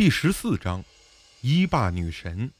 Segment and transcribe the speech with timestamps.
[0.00, 0.82] 第十四章，
[1.42, 2.50] 一霸女神。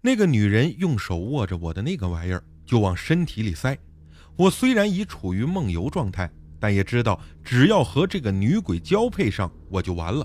[0.00, 3.76] 那个女人用手握着我的那个玩意儿，就往身体里塞。
[4.36, 6.30] 我虽然已处于梦游状态，
[6.60, 10.24] 但也知道只要和这个女鬼交配上，我就完了。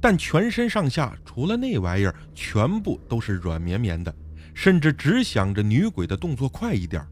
[0.00, 4.16] 但全身上下除了那玩意儿，全部都是软绵绵的，
[4.54, 7.06] 甚至只想着女鬼的动作快一点。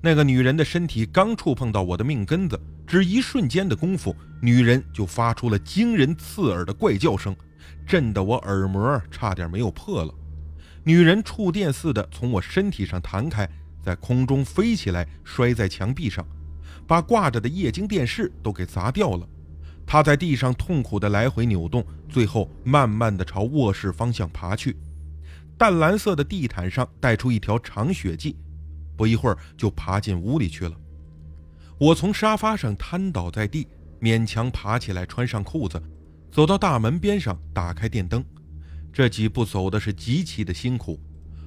[0.00, 7.34] 那个女人的身体刚触碰到我的命根子，只一瞬间的功夫，女人就发出了惊人刺耳的怪叫声，
[7.86, 10.14] 震得我耳膜差点没有破了。
[10.84, 13.48] 女人触电似的从我身体上弹开，
[13.82, 16.24] 在空中飞起来，摔在墙壁上，
[16.86, 19.26] 把挂着的液晶电视都给砸掉了。
[19.84, 24.76] 她在地上痛苦地来回扭动，最后慢慢地朝卧室方向爬去。
[25.58, 28.36] 淡蓝色的地毯上带出一条长血迹。
[28.96, 30.74] 不一会儿就爬进屋里去了。
[31.78, 33.68] 我从沙发上瘫倒在地，
[34.00, 35.80] 勉强爬起来，穿上裤子，
[36.32, 38.24] 走到大门边上，打开电灯。
[38.92, 40.98] 这几步走的是极其的辛苦，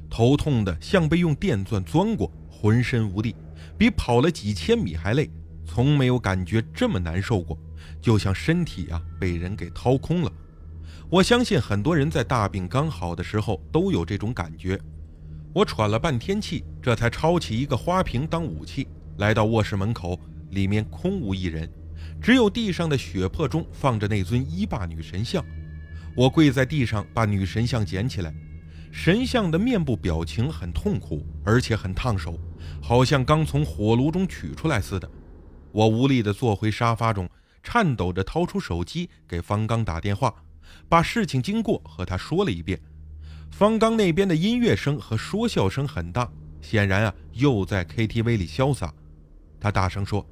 [0.09, 3.35] 头痛的像被用电钻钻过，浑身无力，
[3.77, 5.29] 比跑了几千米还累。
[5.65, 7.57] 从没有感觉这么难受过，
[8.01, 10.31] 就像身体啊被人给掏空了。
[11.09, 14.79] 我相信很多人在大病刚好的时候都有这种感觉。
[15.51, 20.19] 我喘了半天气，这才抄起一个花瓶当武器，来到卧室门口，
[20.51, 21.67] 里面空无一人，
[22.21, 25.43] 只有地上的血泊中放着那尊一霸女神像。
[26.15, 28.31] 我跪在地上，把女神像捡起来，
[28.91, 32.39] 神像的面部表情很痛苦，而且很烫手，
[32.79, 35.09] 好像刚从火炉中取出来似的。
[35.71, 37.27] 我无力地坐回沙发中，
[37.63, 40.31] 颤抖着掏出手机给方刚打电话，
[40.87, 42.79] 把事情经过和他说了一遍。
[43.51, 46.29] 方刚那边的音乐声和说笑声很大，
[46.61, 48.93] 显然啊又在 KTV 里潇洒。
[49.59, 50.25] 他大声说：“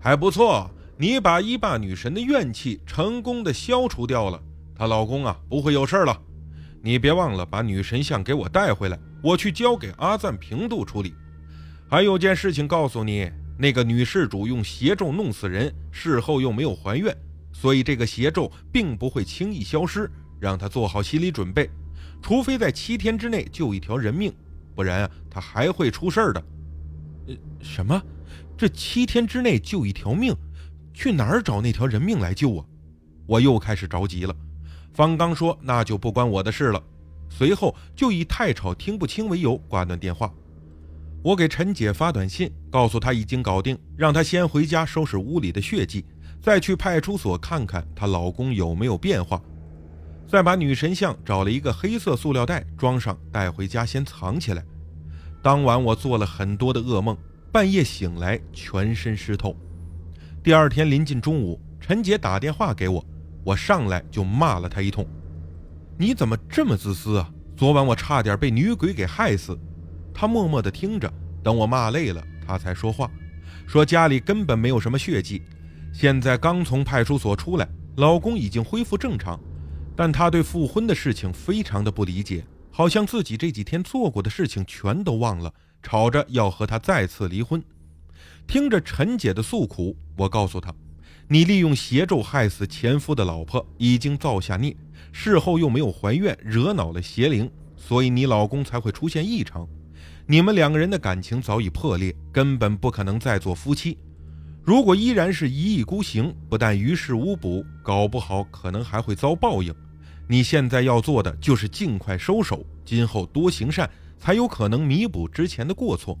[0.00, 4.42] 还不错，你把一霸女神的怨气成功的消除掉了，
[4.74, 6.18] 她老公啊不会有事了。
[6.82, 11.14] 你别忘了把女神像给我带回来，我去交给阿赞平度处理。
[11.88, 17.14] 还有件事情告诉你，那个女事主用邪咒弄死人，事后又没有还愿，
[17.52, 21.68] 所以这个邪咒并不会轻易消失，让她做好心理准备。”
[22.22, 24.32] 除非在七天之内救一条人命，
[24.74, 26.42] 不然啊，他还会出事儿的。
[27.28, 28.02] 呃，什么？
[28.56, 30.34] 这七天之内救一条命？
[30.92, 32.64] 去哪儿找那条人命来救啊？
[33.26, 34.34] 我又开始着急了。
[34.92, 36.82] 方刚说：“那就不关我的事了。”
[37.28, 40.32] 随后就以太吵听不清为由挂断电话。
[41.22, 46.04] 我给陈姐发短信，告诉她已经搞定，让她先回家收拾屋里的血迹，
[46.40, 49.42] 再去派出所看看她老公有没有变化。
[50.28, 54.64] 再把女神像找了一个黑色塑料袋装上，带回家先藏起来。
[55.40, 57.16] 当晚我做了很多的噩梦，
[57.52, 59.56] 半夜醒来全身湿透。
[60.42, 63.04] 第二天临近中午，陈姐打电话给我，
[63.44, 65.06] 我上来就骂了她一通
[65.96, 67.30] ：“你怎么这么自私啊？
[67.56, 69.56] 昨晚我差点被女鬼给害死。”
[70.12, 71.12] 她默默地听着，
[71.44, 73.08] 等我骂累了，她才说话，
[73.64, 75.42] 说家里根本没有什么血迹，
[75.92, 79.38] 现在刚从派出所出来，老公已经恢复正常。
[79.96, 85.52] 但她对复婚的事情非常的不理解，好像自己这几天做过的事情全都忘了，
[85.82, 87.62] 吵着要和他再次离婚。
[88.46, 90.72] 听着陈姐的诉苦，我告诉她
[91.26, 94.76] ：“你利用邪咒害死前夫的老婆，已经造下孽，
[95.10, 99.66] 事后又没有还愿，惹恼了邪灵，所以你老公才会出现异常。
[100.26, 103.96] 你们两个人的感情早已破裂，根本不可能再做夫妻。
[104.62, 109.74] 如果依然是一意孤行，不但于事无补，搞不好可能还会遭报应。”
[110.28, 113.88] 你现在要做的就是尽快收手，今后多行善，
[114.18, 116.18] 才有可能弥补之前的过错。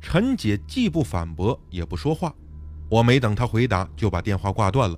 [0.00, 2.32] 陈姐既不反驳，也不说话。
[2.88, 4.96] 我没等她回答，就把电话挂断了。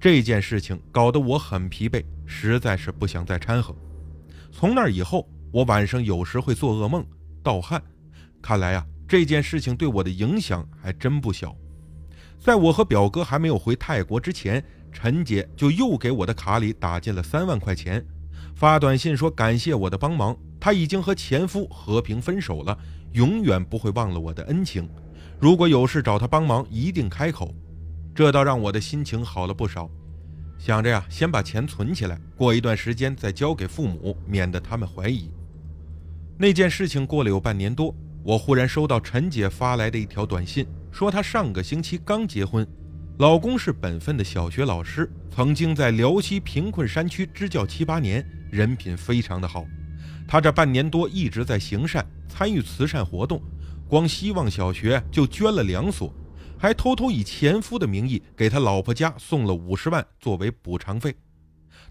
[0.00, 3.74] 这件事情搞得我很疲惫，实在是不想再掺和。
[4.50, 7.04] 从那以后，我晚上有时会做噩梦、
[7.42, 7.82] 盗汗。
[8.40, 11.54] 看来啊，这件事情对我的影响还真不小。
[12.38, 14.64] 在我和表哥还没有回泰国之前。
[15.00, 18.04] 陈姐就又给我的卡里打进了三万块钱，
[18.56, 22.76] 发短信说感谢我的帮忙，她已经和前夫和平分手了，
[23.12, 24.88] 永远不会忘了我的恩情。
[25.38, 27.54] 如果有事找她帮忙，一定开口。
[28.12, 29.88] 这倒让我的心情好了不少，
[30.58, 35.30] 想着呀，先把钱存起来，过一段时间再交给父母，免得他们怀疑。
[36.36, 42.66] 那件事情过了有半年多，我忽然收到陈姐发来的一条短信，说她上个星期刚结婚。
[43.18, 49.66] 老公是本分的小学老师，曾经在辽西贫困山区支教七八年，人品非常的好。
[50.28, 53.42] 他这半年多一直在行善，参与慈善活动，
[53.88, 56.14] 光希望小学就捐了两所，
[56.56, 61.12] 还偷偷以前夫的名义给他老婆家送了五十万作为补偿费。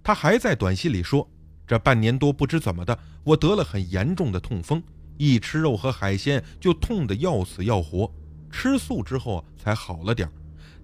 [0.02, 1.30] 他还在短信里说
[1.68, 4.82] ：“这半年多不知怎么的，我得了很严重的痛风，
[5.18, 8.10] 一吃肉和海鲜就痛得要死要活，
[8.50, 10.32] 吃素之后才好了点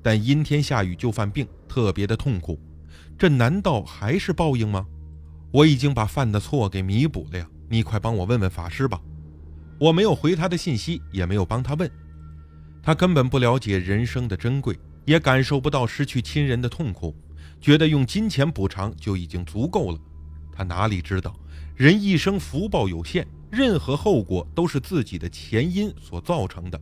[0.03, 2.59] 但阴天下雨就犯病，特别的痛苦。
[3.17, 4.85] 这难道还是报应吗？
[5.51, 9.01] 我已经把犯的错给弥补了呀，你快帮我问问法师吧。”
[9.79, 11.89] 我没有回他的信息，也没有帮他问。
[12.81, 17.15] 他根本不了解人生的珍贵，也感受不到失去亲人的痛苦，
[17.59, 19.99] 觉得用金钱补偿就已经足够了。
[20.51, 21.35] 他哪里知道，
[21.75, 26.79] 人一生福报有限，任何后果都是自己的前因所造成的。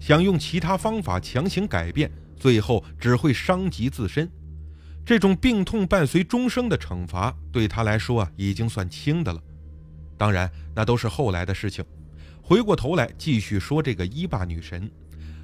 [0.00, 2.10] 想用其他方法强行改变，
[2.42, 4.28] 最后只会伤及自身。
[5.06, 9.40] 这种病痛伴随终生的惩罚，对他来说啊，已经算轻的了。
[10.18, 11.84] 当然，那都是后来的事情。
[12.42, 14.90] 回过头来继续说这个伊坝女神。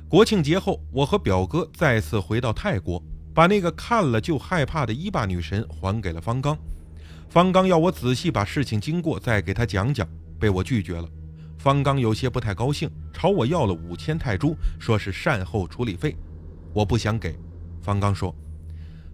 [0.08, 3.00] 国庆节后，我和表哥再次回到泰国，
[3.32, 6.58] 把那个看了就害怕的伊坝女神还给了方刚。
[7.28, 10.08] 方刚要我仔细把事情经过再给他讲讲，
[10.40, 11.08] 被我拒绝了。
[11.58, 16.16] 方刚有些不太高兴，朝我要了五千泰铢，说是善后处理费。
[16.72, 17.38] 我不想给。
[17.80, 18.34] 方刚说：“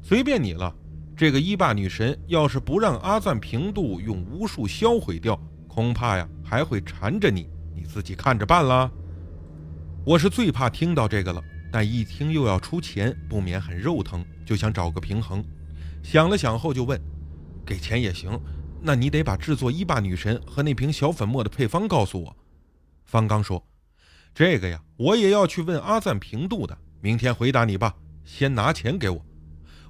[0.03, 0.75] 随便你了。
[1.17, 8.91] 这个伊霸女神要是不让阿赞平度用巫术销毁掉，恐怕呀还会缠着你。”你自己看着办啦。
[10.05, 15.45] 我是最怕听到这个了，但一听又要出钱，不免很肉疼，就想找个平衡。
[16.03, 17.00] 想了想后就问
[17.65, 18.39] ：“给钱也行，
[18.83, 22.37] 那你得把制作伊霸女神和那瓶小粉末的配方告诉我。”
[23.05, 23.65] 方刚说
[24.35, 27.95] ：“这个呀，我也要去问阿赞平度的，明天回答你吧。
[28.25, 29.23] 先拿钱给我。”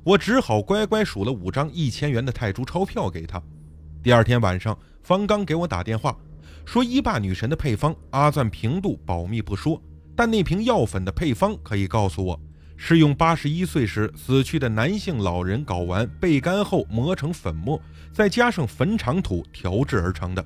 [0.02, 3.40] 我只好乖乖数了五张一千元的泰铢钞票给他。
[4.02, 6.16] 第二天晚上，方刚给我打电话。
[6.64, 9.81] 说伊霸女神的配方，阿赞平度保密不说，
[10.16, 12.40] 但那瓶药粉的配方可以告诉我，
[12.76, 17.81] 是用八十一岁时死去的男性老人睾丸焙干后磨成粉末，
[18.12, 20.44] 再加上坟场土调制而成的。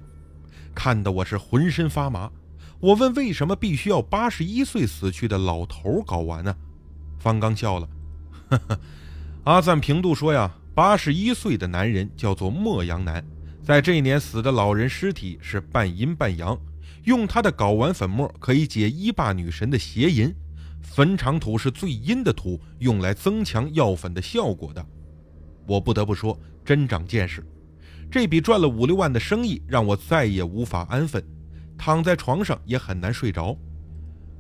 [0.75, 2.31] 看得我是浑身发麻。
[2.81, 6.55] 我问为什么必须要八十一岁死去的老头睾丸呢？
[7.19, 7.89] 方刚笑了，
[8.51, 8.81] 呵呵，
[9.43, 13.25] 阿赞平度说呀，八十一岁的男人叫做莫阳男。
[13.65, 16.57] 在这一年死的老人尸体是半阴半阳，
[17.03, 20.33] 用他的睾丸粉末可以解伊霸女神的邪淫。
[20.81, 24.87] 坟场土是最阴的土，用来增强药粉的效果的。
[25.67, 27.45] 我不得不说，真长见识。
[28.09, 31.23] 这笔赚了五六万的生意让我再也无法安分，
[31.79, 33.57] 躺在床上也很难睡着。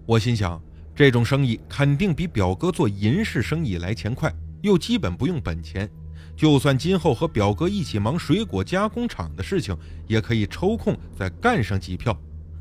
[0.05, 0.61] 我心想，
[0.94, 5.88] 这种生意肯定比表哥做银饰生意来钱快，又基本不用本钱。
[6.37, 9.76] 就算今后和表哥一起忙水果加工厂的事情，
[10.06, 12.12] 也可以抽空再干上几票，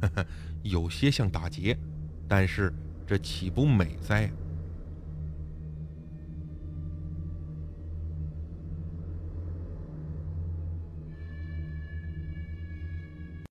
[0.02, 0.26] 呵 呵
[0.64, 1.78] 有些像打劫，
[2.28, 2.74] 但是
[3.06, 4.32] 这岂不美哉？